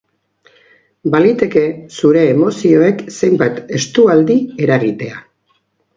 [1.15, 1.63] Baliteke
[2.01, 4.39] zure emozioek zenbait estualdi
[4.69, 5.25] eragitea.